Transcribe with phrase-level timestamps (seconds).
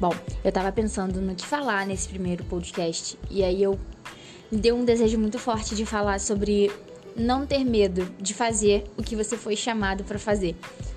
[0.00, 3.78] Bom, eu tava pensando no que falar nesse primeiro podcast e aí eu
[4.50, 6.72] me deu um desejo muito forte de falar sobre
[7.14, 10.56] não ter medo de fazer o que você foi chamado para fazer.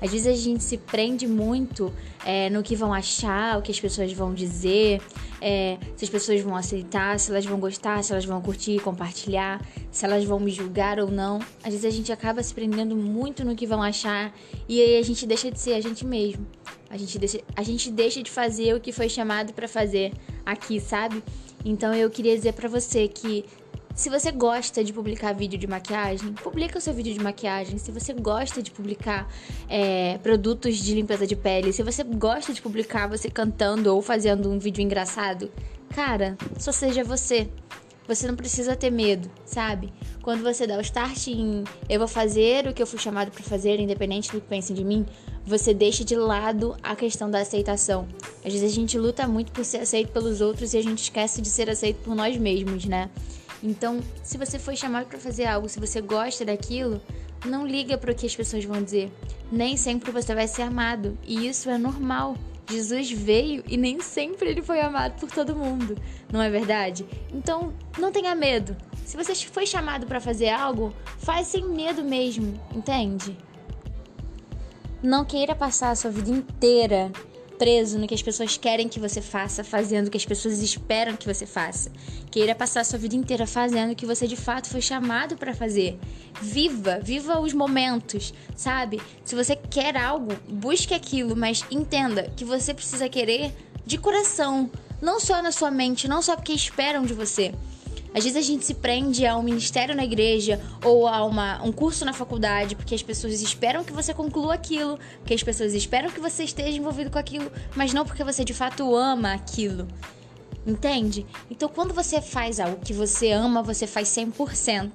[0.00, 1.92] Às vezes a gente se prende muito
[2.24, 5.02] é, no que vão achar, o que as pessoas vão dizer,
[5.40, 9.60] é, se as pessoas vão aceitar, se elas vão gostar, se elas vão curtir, compartilhar,
[9.90, 11.40] se elas vão me julgar ou não.
[11.64, 14.32] Às vezes a gente acaba se prendendo muito no que vão achar
[14.68, 16.46] e aí a gente deixa de ser a gente mesmo.
[16.94, 20.12] A gente deixa, a gente deixa de fazer o que foi chamado para fazer
[20.46, 21.24] aqui, sabe?
[21.64, 23.44] Então eu queria dizer para você que
[23.96, 27.78] se você gosta de publicar vídeo de maquiagem, publica o seu vídeo de maquiagem.
[27.78, 29.28] Se você gosta de publicar
[29.68, 34.48] é, produtos de limpeza de pele, se você gosta de publicar você cantando ou fazendo
[34.48, 35.50] um vídeo engraçado,
[35.96, 37.48] cara, só seja você.
[38.06, 39.92] Você não precisa ter medo, sabe?
[40.22, 43.42] Quando você dá o start em eu vou fazer o que eu fui chamado para
[43.42, 45.06] fazer, independente do que pensem de mim,
[45.46, 48.06] você deixa de lado a questão da aceitação.
[48.44, 51.40] Às vezes a gente luta muito por ser aceito pelos outros e a gente esquece
[51.40, 53.10] de ser aceito por nós mesmos, né?
[53.62, 57.00] Então, se você foi chamado para fazer algo, se você gosta daquilo,
[57.46, 59.10] não liga para o que as pessoas vão dizer.
[59.50, 62.36] Nem sempre você vai ser amado, e isso é normal.
[62.68, 65.96] Jesus veio e nem sempre ele foi amado por todo mundo,
[66.32, 67.06] não é verdade?
[67.32, 68.76] Então, não tenha medo.
[69.04, 73.36] Se você foi chamado para fazer algo, faz sem medo mesmo, entende?
[75.02, 77.12] Não queira passar a sua vida inteira
[77.64, 81.16] preso no que as pessoas querem que você faça, fazendo o que as pessoas esperam
[81.16, 81.90] que você faça.
[82.30, 85.54] Queira passar a sua vida inteira fazendo o que você de fato foi chamado para
[85.54, 85.98] fazer.
[86.42, 89.00] Viva, viva os momentos, sabe?
[89.24, 93.50] Se você quer algo, busque aquilo, mas entenda que você precisa querer
[93.86, 97.54] de coração, não só na sua mente, não só porque esperam de você.
[98.14, 101.72] Às vezes a gente se prende a um ministério na igreja ou a uma, um
[101.72, 106.08] curso na faculdade porque as pessoas esperam que você conclua aquilo, porque as pessoas esperam
[106.10, 109.88] que você esteja envolvido com aquilo, mas não porque você de fato ama aquilo.
[110.66, 111.26] Entende?
[111.50, 114.92] Então, quando você faz algo que você ama, você faz 100%.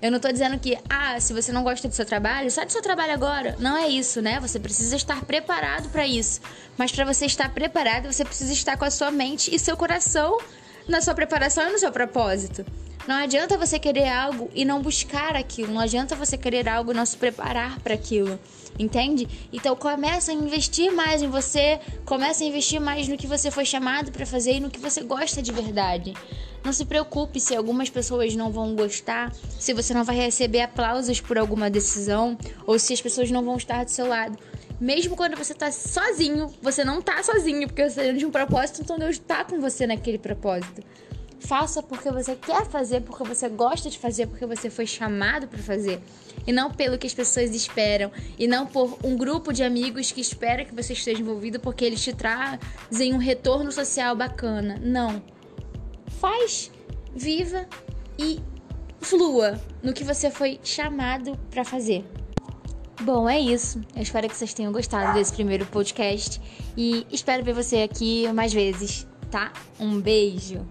[0.00, 2.72] Eu não tô dizendo que, ah, se você não gosta do seu trabalho, sai do
[2.72, 3.54] seu trabalho agora.
[3.60, 4.40] Não é isso, né?
[4.40, 6.40] Você precisa estar preparado para isso.
[6.76, 10.38] Mas para você estar preparado, você precisa estar com a sua mente e seu coração
[10.88, 12.64] na sua preparação e no seu propósito.
[13.06, 15.72] Não adianta você querer algo e não buscar aquilo.
[15.72, 18.38] Não adianta você querer algo e não se preparar para aquilo.
[18.78, 19.28] Entende?
[19.52, 23.64] Então começa a investir mais em você, começa a investir mais no que você foi
[23.64, 26.14] chamado para fazer e no que você gosta de verdade.
[26.64, 31.20] Não se preocupe se algumas pessoas não vão gostar, se você não vai receber aplausos
[31.20, 34.38] por alguma decisão ou se as pessoas não vão estar do seu lado.
[34.82, 38.82] Mesmo quando você tá sozinho, você não tá sozinho, porque você é de um propósito,
[38.82, 40.82] então Deus tá com você naquele propósito.
[41.38, 45.60] Faça porque você quer fazer, porque você gosta de fazer, porque você foi chamado para
[45.60, 46.00] fazer.
[46.44, 48.10] E não pelo que as pessoas esperam.
[48.36, 52.02] E não por um grupo de amigos que espera que você esteja envolvido porque eles
[52.02, 54.80] te trazem um retorno social bacana.
[54.82, 55.22] Não.
[56.18, 56.72] Faz,
[57.14, 57.68] viva
[58.18, 58.40] e
[59.00, 62.04] flua no que você foi chamado para fazer.
[63.04, 63.80] Bom, é isso.
[63.96, 66.40] Eu espero que vocês tenham gostado desse primeiro podcast
[66.76, 69.52] e espero ver você aqui mais vezes, tá?
[69.80, 70.64] Um beijo.